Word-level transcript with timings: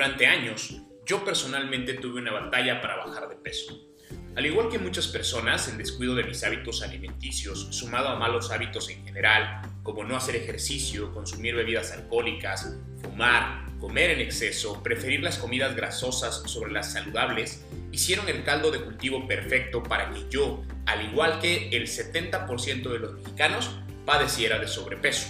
Durante 0.00 0.26
años, 0.26 0.80
yo 1.04 1.22
personalmente 1.26 1.92
tuve 1.92 2.22
una 2.22 2.32
batalla 2.32 2.80
para 2.80 2.96
bajar 2.96 3.28
de 3.28 3.36
peso. 3.36 3.78
Al 4.34 4.46
igual 4.46 4.70
que 4.70 4.78
muchas 4.78 5.06
personas, 5.08 5.68
el 5.68 5.76
descuido 5.76 6.14
de 6.14 6.24
mis 6.24 6.42
hábitos 6.42 6.80
alimenticios, 6.80 7.68
sumado 7.70 8.08
a 8.08 8.18
malos 8.18 8.50
hábitos 8.50 8.88
en 8.88 9.04
general, 9.04 9.60
como 9.82 10.02
no 10.02 10.16
hacer 10.16 10.36
ejercicio, 10.36 11.12
consumir 11.12 11.54
bebidas 11.54 11.92
alcohólicas, 11.92 12.78
fumar, 13.02 13.66
comer 13.78 14.12
en 14.12 14.20
exceso, 14.20 14.82
preferir 14.82 15.20
las 15.22 15.36
comidas 15.36 15.76
grasosas 15.76 16.44
sobre 16.46 16.72
las 16.72 16.94
saludables, 16.94 17.66
hicieron 17.92 18.26
el 18.30 18.42
caldo 18.42 18.70
de 18.70 18.80
cultivo 18.80 19.28
perfecto 19.28 19.82
para 19.82 20.08
que 20.14 20.24
yo, 20.30 20.62
al 20.86 21.04
igual 21.04 21.40
que 21.40 21.68
el 21.76 21.86
70% 21.86 22.90
de 22.90 22.98
los 23.00 23.12
mexicanos, 23.12 23.70
padeciera 24.06 24.58
de 24.58 24.66
sobrepeso. 24.66 25.28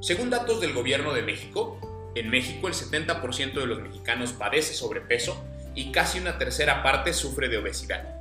Según 0.00 0.30
datos 0.30 0.60
del 0.60 0.74
gobierno 0.74 1.12
de 1.12 1.22
México, 1.22 1.89
en 2.14 2.30
México 2.30 2.68
el 2.68 2.74
70% 2.74 3.54
de 3.54 3.66
los 3.66 3.80
mexicanos 3.80 4.32
padece 4.32 4.74
sobrepeso 4.74 5.44
y 5.74 5.92
casi 5.92 6.18
una 6.18 6.38
tercera 6.38 6.82
parte 6.82 7.12
sufre 7.12 7.48
de 7.48 7.58
obesidad. 7.58 8.16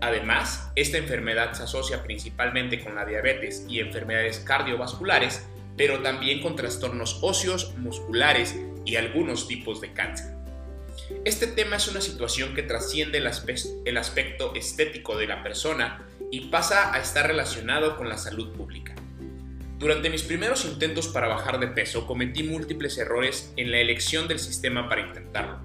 Además, 0.00 0.70
esta 0.76 0.96
enfermedad 0.98 1.52
se 1.52 1.64
asocia 1.64 2.02
principalmente 2.02 2.82
con 2.82 2.94
la 2.94 3.04
diabetes 3.04 3.64
y 3.68 3.80
enfermedades 3.80 4.38
cardiovasculares, 4.40 5.46
pero 5.76 6.00
también 6.00 6.40
con 6.40 6.56
trastornos 6.56 7.18
óseos, 7.22 7.74
musculares 7.76 8.56
y 8.84 8.96
algunos 8.96 9.48
tipos 9.48 9.80
de 9.80 9.92
cáncer. 9.92 10.38
Este 11.24 11.46
tema 11.46 11.76
es 11.76 11.88
una 11.88 12.00
situación 12.00 12.54
que 12.54 12.62
trasciende 12.62 13.18
el, 13.18 13.96
aspecto 13.96 14.54
estético 14.54 15.16
de 15.16 15.26
la 15.26 15.42
persona 15.42 16.06
y 16.30 16.48
pasa 16.48 16.92
a 16.92 17.00
estar 17.00 17.26
relacionado 17.26 17.96
con 17.96 18.08
la 18.08 18.18
salud 18.18 18.52
pública. 18.54 18.94
Durante 19.78 20.10
mis 20.10 20.24
primeros 20.24 20.64
intentos 20.64 21.06
para 21.06 21.28
bajar 21.28 21.60
de 21.60 21.68
peso 21.68 22.04
cometí 22.04 22.42
múltiples 22.42 22.98
errores 22.98 23.52
en 23.56 23.70
la 23.70 23.78
elección 23.78 24.26
del 24.26 24.40
sistema 24.40 24.88
para 24.88 25.06
intentarlo. 25.06 25.60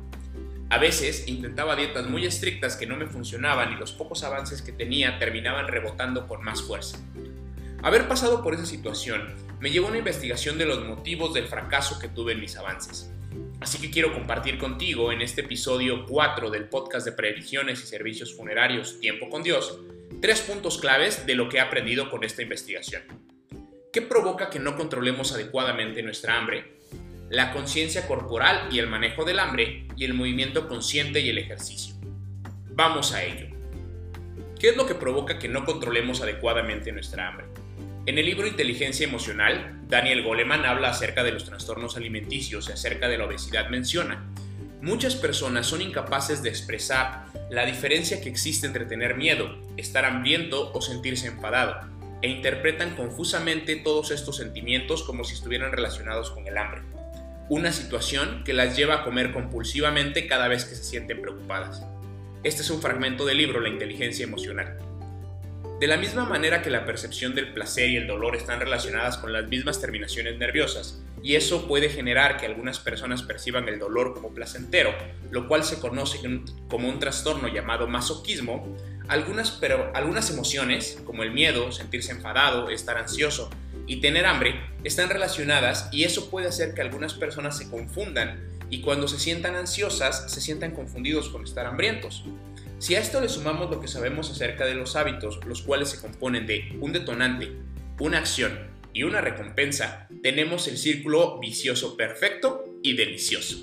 A 0.69 0.77
veces 0.77 1.27
intentaba 1.27 1.75
dietas 1.75 2.07
muy 2.07 2.23
estrictas 2.23 2.75
que 2.75 2.85
no 2.85 2.95
me 2.95 3.07
funcionaban 3.07 3.73
y 3.73 3.75
los 3.75 3.91
pocos 3.91 4.23
avances 4.23 4.61
que 4.61 4.71
tenía 4.71 5.17
terminaban 5.17 5.67
rebotando 5.67 6.27
con 6.27 6.43
más 6.43 6.61
fuerza. 6.61 6.99
Haber 7.81 8.07
pasado 8.07 8.43
por 8.43 8.53
esa 8.53 8.67
situación 8.67 9.33
me 9.59 9.71
llevó 9.71 9.87
a 9.87 9.89
una 9.89 9.99
investigación 9.99 10.59
de 10.59 10.67
los 10.67 10.85
motivos 10.85 11.33
del 11.33 11.47
fracaso 11.47 11.97
que 11.97 12.07
tuve 12.07 12.33
en 12.33 12.39
mis 12.39 12.55
avances. 12.55 13.11
Así 13.61 13.79
que 13.81 13.89
quiero 13.89 14.13
compartir 14.13 14.59
contigo 14.59 15.11
en 15.11 15.23
este 15.23 15.41
episodio 15.41 16.05
4 16.05 16.51
del 16.51 16.69
podcast 16.69 17.03
de 17.03 17.13
previsiones 17.13 17.81
y 17.81 17.87
servicios 17.87 18.35
funerarios 18.35 18.99
Tiempo 18.99 19.27
con 19.27 19.41
Dios, 19.41 19.79
tres 20.21 20.41
puntos 20.41 20.77
claves 20.77 21.25
de 21.25 21.33
lo 21.33 21.49
que 21.49 21.57
he 21.57 21.61
aprendido 21.61 22.11
con 22.11 22.23
esta 22.23 22.43
investigación. 22.43 23.32
¿Qué 23.93 24.01
provoca 24.01 24.49
que 24.49 24.57
no 24.57 24.75
controlemos 24.75 25.33
adecuadamente 25.33 26.01
nuestra 26.01 26.35
hambre? 26.35 26.79
La 27.29 27.53
conciencia 27.53 28.07
corporal 28.07 28.69
y 28.71 28.79
el 28.79 28.87
manejo 28.87 29.23
del 29.23 29.37
hambre 29.37 29.85
y 29.95 30.05
el 30.05 30.15
movimiento 30.15 30.67
consciente 30.67 31.19
y 31.19 31.29
el 31.29 31.37
ejercicio. 31.37 31.93
Vamos 32.71 33.13
a 33.13 33.23
ello. 33.23 33.55
¿Qué 34.59 34.69
es 34.69 34.77
lo 34.77 34.87
que 34.87 34.95
provoca 34.95 35.37
que 35.37 35.47
no 35.47 35.63
controlemos 35.63 36.21
adecuadamente 36.21 36.91
nuestra 36.91 37.27
hambre? 37.27 37.45
En 38.07 38.17
el 38.17 38.25
libro 38.25 38.47
Inteligencia 38.47 39.05
Emocional, 39.05 39.83
Daniel 39.87 40.23
Goleman 40.23 40.65
habla 40.65 40.89
acerca 40.89 41.23
de 41.23 41.31
los 41.31 41.45
trastornos 41.45 41.95
alimenticios 41.95 42.69
y 42.69 42.71
acerca 42.71 43.07
de 43.07 43.19
la 43.19 43.25
obesidad 43.25 43.69
menciona. 43.69 44.25
Muchas 44.81 45.15
personas 45.15 45.67
son 45.67 45.83
incapaces 45.83 46.41
de 46.41 46.49
expresar 46.49 47.25
la 47.51 47.63
diferencia 47.63 48.21
que 48.21 48.29
existe 48.29 48.65
entre 48.65 48.85
tener 48.85 49.15
miedo, 49.15 49.55
estar 49.77 50.03
hambriento 50.03 50.71
o 50.73 50.81
sentirse 50.81 51.27
enfadado 51.27 51.93
e 52.23 52.29
interpretan 52.29 52.95
confusamente 52.95 53.75
todos 53.75 54.09
estos 54.09 54.37
sentimientos 54.37 55.03
como 55.03 55.25
si 55.25 55.33
estuvieran 55.35 55.73
relacionados 55.73 56.31
con 56.31 56.47
el 56.47 56.57
hambre, 56.57 56.81
una 57.49 57.73
situación 57.73 58.43
que 58.45 58.53
las 58.53 58.77
lleva 58.77 58.95
a 58.95 59.03
comer 59.03 59.33
compulsivamente 59.33 60.25
cada 60.25 60.47
vez 60.47 60.63
que 60.63 60.75
se 60.75 60.85
sienten 60.85 61.21
preocupadas. 61.21 61.83
Este 62.43 62.61
es 62.61 62.69
un 62.69 62.81
fragmento 62.81 63.25
del 63.25 63.37
libro 63.37 63.59
La 63.59 63.67
inteligencia 63.67 64.23
emocional. 64.23 64.77
De 65.81 65.87
la 65.87 65.97
misma 65.97 66.23
manera 66.23 66.61
que 66.61 66.69
la 66.69 66.85
percepción 66.85 67.35
del 67.35 67.51
placer 67.51 67.89
y 67.89 67.97
el 67.97 68.07
dolor 68.07 68.37
están 68.37 68.61
relacionadas 68.61 69.17
con 69.17 69.33
las 69.33 69.45
mismas 69.49 69.81
terminaciones 69.81 70.37
nerviosas, 70.37 71.03
y 71.21 71.35
eso 71.35 71.67
puede 71.67 71.89
generar 71.89 72.37
que 72.37 72.45
algunas 72.45 72.79
personas 72.79 73.23
perciban 73.23 73.67
el 73.67 73.79
dolor 73.79 74.13
como 74.13 74.33
placentero, 74.33 74.93
lo 75.29 75.47
cual 75.49 75.65
se 75.65 75.79
conoce 75.79 76.19
como 76.69 76.87
un 76.87 76.99
trastorno 76.99 77.49
llamado 77.49 77.87
masoquismo, 77.87 78.77
algunas, 79.07 79.51
pero 79.51 79.91
algunas 79.93 80.29
emociones, 80.29 80.99
como 81.05 81.23
el 81.23 81.31
miedo, 81.31 81.71
sentirse 81.71 82.11
enfadado, 82.11 82.69
estar 82.69 82.97
ansioso 82.97 83.49
y 83.87 83.97
tener 83.97 84.25
hambre, 84.25 84.59
están 84.83 85.09
relacionadas 85.09 85.89
y 85.91 86.03
eso 86.03 86.29
puede 86.29 86.47
hacer 86.47 86.73
que 86.73 86.81
algunas 86.81 87.13
personas 87.13 87.57
se 87.57 87.69
confundan 87.69 88.49
y 88.69 88.81
cuando 88.81 89.07
se 89.07 89.19
sientan 89.19 89.55
ansiosas 89.55 90.31
se 90.31 90.41
sientan 90.41 90.71
confundidos 90.71 91.29
con 91.29 91.43
estar 91.43 91.65
hambrientos. 91.65 92.23
Si 92.79 92.95
a 92.95 92.99
esto 92.99 93.21
le 93.21 93.29
sumamos 93.29 93.69
lo 93.69 93.79
que 93.79 93.87
sabemos 93.87 94.31
acerca 94.31 94.65
de 94.65 94.75
los 94.75 94.95
hábitos, 94.95 95.39
los 95.45 95.61
cuales 95.61 95.89
se 95.89 96.01
componen 96.01 96.47
de 96.47 96.75
un 96.81 96.91
detonante, 96.91 97.51
una 97.99 98.17
acción 98.17 98.71
y 98.93 99.03
una 99.03 99.21
recompensa, 99.21 100.07
tenemos 100.21 100.67
el 100.67 100.77
círculo 100.77 101.39
vicioso 101.39 101.95
perfecto 101.95 102.65
y 102.81 102.95
delicioso. 102.95 103.57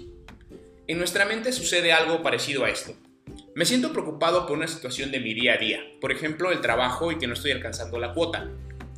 En 0.86 0.98
nuestra 0.98 1.24
mente 1.24 1.52
sucede 1.52 1.92
algo 1.92 2.22
parecido 2.22 2.64
a 2.64 2.70
esto. 2.70 2.94
Me 3.60 3.66
siento 3.66 3.92
preocupado 3.92 4.46
por 4.46 4.56
una 4.56 4.66
situación 4.66 5.10
de 5.10 5.20
mi 5.20 5.34
día 5.34 5.52
a 5.52 5.56
día, 5.58 5.80
por 6.00 6.12
ejemplo 6.12 6.50
el 6.50 6.62
trabajo 6.62 7.12
y 7.12 7.18
que 7.18 7.26
no 7.26 7.34
estoy 7.34 7.50
alcanzando 7.50 7.98
la 7.98 8.14
cuota. 8.14 8.48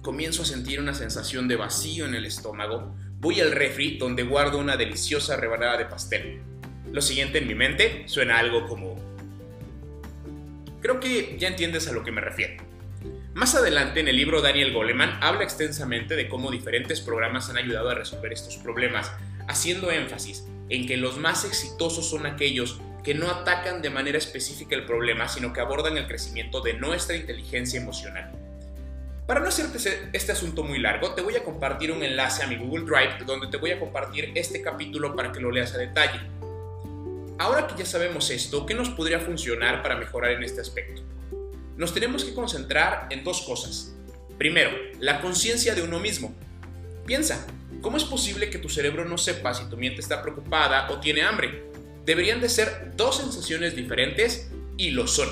Comienzo 0.03 0.43
a 0.43 0.45
sentir 0.45 0.78
una 0.78 0.95
sensación 0.95 1.49
de 1.49 1.56
vacío 1.56 2.06
en 2.06 2.15
el 2.15 2.27
estómago, 2.27 2.95
voy 3.19 3.41
al 3.41 3.51
refri 3.51 3.99
donde 3.99 4.22
guardo 4.22 4.59
una 4.59 4.77
deliciosa 4.77 5.34
rebanada 5.34 5.78
de 5.78 5.87
pastel. 5.87 6.43
Lo 6.93 7.03
siguiente 7.03 7.39
en 7.39 7.49
mi 7.49 7.56
mente 7.56 8.05
suena 8.06 8.39
algo 8.39 8.69
como... 8.69 8.95
Creo 10.81 11.01
que 11.01 11.37
ya 11.41 11.49
entiendes 11.49 11.89
a 11.89 11.93
lo 11.93 12.05
que 12.05 12.12
me 12.12 12.21
refiero. 12.21 12.62
Más 13.34 13.56
adelante 13.56 13.99
en 13.99 14.06
el 14.06 14.17
libro 14.17 14.43
Daniel 14.43 14.72
Goleman 14.72 15.19
habla 15.22 15.43
extensamente 15.43 16.15
de 16.15 16.28
cómo 16.28 16.53
diferentes 16.53 17.01
programas 17.01 17.51
han 17.51 17.56
ayudado 17.56 17.91
a 17.91 17.95
resolver 17.95 18.33
estos 18.33 18.59
problemas, 18.59 19.11
haciendo 19.49 19.91
énfasis 19.91 20.47
en 20.69 20.87
que 20.87 20.99
los 20.99 21.19
más 21.19 21.45
exitosos 21.45 22.09
son 22.09 22.27
aquellos 22.27 22.81
que 23.03 23.15
no 23.15 23.29
atacan 23.31 23.83
de 23.83 23.91
manera 23.91 24.19
específica 24.19 24.75
el 24.75 24.87
problema, 24.87 25.29
sino 25.29 25.53
que 25.53 25.61
abordan 25.61 25.97
el 25.97 26.07
crecimiento 26.07 26.61
de 26.61 26.75
nuestra 26.75 27.17
inteligencia 27.17 27.81
emocional. 27.81 28.31
Para 29.27 29.41
no 29.41 29.49
hacerte 29.49 29.79
este 30.13 30.33
asunto 30.33 30.63
muy 30.65 30.79
largo, 30.79 31.15
te 31.15 31.23
voy 31.23 31.37
a 31.37 31.45
compartir 31.45 31.91
un 31.93 32.03
enlace 32.03 32.43
a 32.43 32.47
mi 32.47 32.57
Google 32.57 32.85
Drive 32.85 33.25
donde 33.25 33.47
te 33.47 33.57
voy 33.57 33.71
a 33.71 33.79
compartir 33.79 34.33
este 34.35 34.63
capítulo 34.63 35.15
para 35.15 35.33
que 35.33 35.41
lo 35.41 35.51
leas 35.51 35.75
a 35.75 35.79
detalle. 35.79 36.21
Ahora 37.39 37.67
que 37.67 37.77
ya 37.77 37.87
sabemos 37.87 38.31
esto, 38.31 38.67
¿qué 38.67 38.75
nos 38.75 38.91
podría 38.91 39.21
funcionar 39.21 39.83
para 39.83 39.97
mejorar 39.97 40.33
en 40.33 40.43
este 40.43 40.61
aspecto? 40.61 41.03
Nos 41.77 41.95
tenemos 41.95 42.25
que 42.25 42.34
concentrar 42.34 43.07
en 43.11 43.25
dos 43.25 43.43
cosas. 43.43 43.95
Primero, 44.39 44.71
la 45.01 45.21
conciencia 45.21 45.75
de 45.75 45.83
uno 45.83 45.99
mismo. 45.99 46.34
Piensa, 47.07 47.47
¿cómo 47.81 47.97
es 47.97 48.05
posible 48.05 48.51
que 48.51 48.59
tu 48.59 48.69
cerebro 48.69 49.05
no 49.05 49.19
sepa 49.19 49.55
si 49.55 49.69
tu 49.69 49.77
mente 49.77 50.01
está 50.01 50.21
preocupada 50.21 50.91
o 50.91 51.01
tiene 51.01 51.23
hambre? 51.23 51.72
Deberían 52.05 52.41
de 52.41 52.49
ser 52.49 52.93
dos 52.97 53.19
sensaciones 53.19 53.77
diferentes 53.77 54.51
y 54.77 54.91
lo 54.91 55.07
son. 55.07 55.29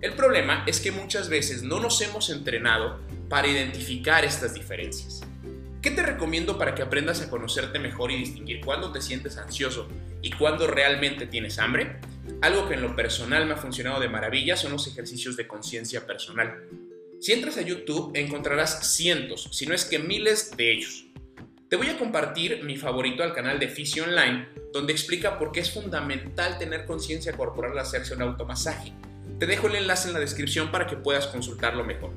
El 0.00 0.12
problema 0.14 0.64
es 0.66 0.80
que 0.80 0.92
muchas 0.92 1.28
veces 1.28 1.62
no 1.62 1.80
nos 1.80 2.00
hemos 2.02 2.30
entrenado 2.30 3.00
para 3.28 3.48
identificar 3.48 4.24
estas 4.24 4.54
diferencias. 4.54 5.22
¿Qué 5.82 5.90
te 5.90 6.02
recomiendo 6.02 6.56
para 6.56 6.74
que 6.74 6.82
aprendas 6.82 7.20
a 7.20 7.28
conocerte 7.28 7.78
mejor 7.78 8.10
y 8.10 8.16
distinguir 8.16 8.60
cuándo 8.60 8.92
te 8.92 9.02
sientes 9.02 9.36
ansioso 9.36 9.88
y 10.22 10.30
cuándo 10.30 10.66
realmente 10.66 11.26
tienes 11.26 11.58
hambre? 11.58 11.96
Algo 12.40 12.68
que 12.68 12.74
en 12.74 12.82
lo 12.82 12.94
personal 12.94 13.44
me 13.46 13.54
ha 13.54 13.58
funcionado 13.58 14.00
de 14.00 14.08
maravilla 14.08 14.56
son 14.56 14.72
los 14.72 14.86
ejercicios 14.86 15.36
de 15.36 15.46
conciencia 15.46 16.06
personal. 16.06 16.68
Si 17.20 17.32
entras 17.32 17.58
a 17.58 17.62
YouTube 17.62 18.12
encontrarás 18.14 18.94
cientos, 18.94 19.48
si 19.52 19.66
no 19.66 19.74
es 19.74 19.84
que 19.84 19.98
miles 19.98 20.56
de 20.56 20.72
ellos. 20.72 21.06
Te 21.74 21.78
voy 21.78 21.88
a 21.88 21.98
compartir 21.98 22.62
mi 22.62 22.76
favorito 22.76 23.24
al 23.24 23.34
canal 23.34 23.58
de 23.58 23.66
Fisio 23.66 24.04
Online, 24.04 24.46
donde 24.72 24.92
explica 24.92 25.40
por 25.40 25.50
qué 25.50 25.58
es 25.58 25.72
fundamental 25.72 26.56
tener 26.56 26.86
conciencia 26.86 27.32
corporal 27.32 27.72
al 27.72 27.80
hacerse 27.80 28.14
un 28.14 28.22
automasaje. 28.22 28.92
Te 29.40 29.46
dejo 29.46 29.66
el 29.66 29.74
enlace 29.74 30.06
en 30.06 30.14
la 30.14 30.20
descripción 30.20 30.70
para 30.70 30.86
que 30.86 30.94
puedas 30.96 31.26
consultarlo 31.26 31.82
mejor. 31.82 32.12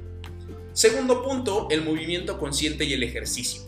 Segundo 0.74 1.24
punto, 1.24 1.69
el 1.71 1.81
movimiento 1.81 2.38
consciente 2.38 2.86
y 2.86 2.94
el 2.94 3.01
ejercicio. 3.01 3.63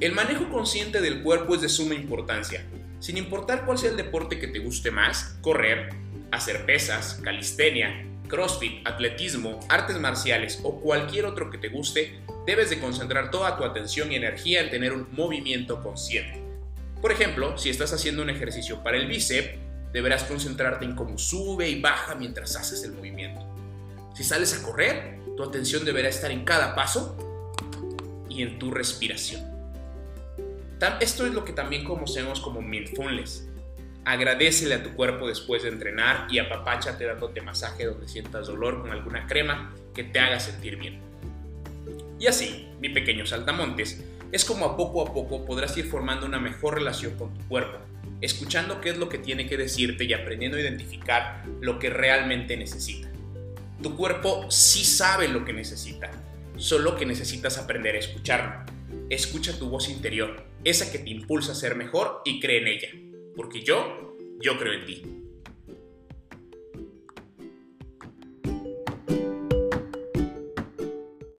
El 0.00 0.12
manejo 0.12 0.50
consciente 0.50 1.00
del 1.00 1.22
cuerpo 1.22 1.54
es 1.54 1.62
de 1.62 1.70
suma 1.70 1.94
importancia. 1.94 2.66
Sin 2.98 3.16
importar 3.16 3.64
cuál 3.64 3.78
sea 3.78 3.88
el 3.88 3.96
deporte 3.96 4.38
que 4.38 4.48
te 4.48 4.58
guste 4.58 4.90
más, 4.90 5.38
correr, 5.40 5.94
hacer 6.30 6.66
pesas, 6.66 7.22
calistenia, 7.24 8.06
crossfit, 8.28 8.86
atletismo, 8.86 9.60
artes 9.70 9.98
marciales 9.98 10.60
o 10.62 10.78
cualquier 10.78 11.24
otro 11.24 11.48
que 11.48 11.56
te 11.56 11.70
guste, 11.70 12.20
debes 12.50 12.68
de 12.68 12.80
concentrar 12.80 13.30
toda 13.30 13.56
tu 13.56 13.62
atención 13.62 14.10
y 14.10 14.16
energía 14.16 14.60
en 14.60 14.70
tener 14.70 14.92
un 14.92 15.06
movimiento 15.12 15.80
consciente. 15.84 16.42
Por 17.00 17.12
ejemplo, 17.12 17.56
si 17.56 17.70
estás 17.70 17.92
haciendo 17.92 18.22
un 18.22 18.30
ejercicio 18.30 18.82
para 18.82 18.96
el 18.96 19.06
bíceps, 19.06 19.56
deberás 19.92 20.24
concentrarte 20.24 20.84
en 20.84 20.96
cómo 20.96 21.16
sube 21.16 21.68
y 21.68 21.80
baja 21.80 22.16
mientras 22.16 22.56
haces 22.56 22.82
el 22.82 22.90
movimiento. 22.90 23.40
Si 24.16 24.24
sales 24.24 24.52
a 24.52 24.64
correr, 24.64 25.20
tu 25.36 25.44
atención 25.44 25.84
deberá 25.84 26.08
estar 26.08 26.32
en 26.32 26.44
cada 26.44 26.74
paso 26.74 27.16
y 28.28 28.42
en 28.42 28.58
tu 28.58 28.72
respiración. 28.72 29.48
Esto 31.00 31.26
es 31.26 31.32
lo 31.32 31.44
que 31.44 31.52
también 31.52 31.84
conocemos 31.84 32.40
como 32.40 32.60
mindfulness. 32.60 33.46
agradecele 34.04 34.74
a 34.74 34.82
tu 34.82 34.90
cuerpo 34.96 35.28
después 35.28 35.62
de 35.62 35.68
entrenar 35.68 36.26
y 36.28 36.40
apapáchate 36.40 37.04
dándote 37.04 37.42
masaje 37.42 37.84
donde 37.84 38.08
sientas 38.08 38.48
dolor 38.48 38.80
con 38.80 38.90
alguna 38.90 39.28
crema 39.28 39.72
que 39.94 40.02
te 40.02 40.18
haga 40.18 40.40
sentir 40.40 40.76
bien. 40.76 41.09
Y 42.20 42.26
así, 42.26 42.68
mi 42.80 42.90
pequeño 42.90 43.24
saltamontes, 43.24 44.04
es 44.30 44.44
como 44.44 44.66
a 44.66 44.76
poco 44.76 45.00
a 45.00 45.14
poco 45.14 45.46
podrás 45.46 45.74
ir 45.78 45.86
formando 45.86 46.26
una 46.26 46.38
mejor 46.38 46.74
relación 46.74 47.16
con 47.16 47.32
tu 47.32 47.48
cuerpo, 47.48 47.78
escuchando 48.20 48.82
qué 48.82 48.90
es 48.90 48.98
lo 48.98 49.08
que 49.08 49.16
tiene 49.16 49.48
que 49.48 49.56
decirte 49.56 50.04
y 50.04 50.12
aprendiendo 50.12 50.58
a 50.58 50.60
identificar 50.60 51.42
lo 51.62 51.78
que 51.78 51.88
realmente 51.88 52.58
necesita. 52.58 53.10
Tu 53.82 53.96
cuerpo 53.96 54.50
sí 54.50 54.84
sabe 54.84 55.28
lo 55.28 55.46
que 55.46 55.54
necesita, 55.54 56.10
solo 56.56 56.94
que 56.94 57.06
necesitas 57.06 57.56
aprender 57.56 57.96
a 57.96 58.00
escucharlo. 58.00 58.66
Escucha 59.08 59.58
tu 59.58 59.70
voz 59.70 59.88
interior, 59.88 60.44
esa 60.62 60.92
que 60.92 60.98
te 60.98 61.08
impulsa 61.08 61.52
a 61.52 61.54
ser 61.54 61.74
mejor 61.74 62.20
y 62.26 62.38
cree 62.38 62.60
en 62.60 62.68
ella, 62.68 62.88
porque 63.34 63.62
yo, 63.62 64.14
yo 64.42 64.58
creo 64.58 64.74
en 64.74 64.84
ti. 64.84 65.19